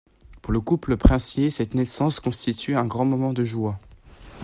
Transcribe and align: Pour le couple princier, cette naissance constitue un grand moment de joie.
Pour 0.41 0.51
le 0.51 0.59
couple 0.61 0.97
princier, 0.97 1.51
cette 1.51 1.75
naissance 1.75 2.19
constitue 2.19 2.75
un 2.75 2.87
grand 2.87 3.05
moment 3.05 3.33
de 3.33 3.43
joie. 3.45 3.79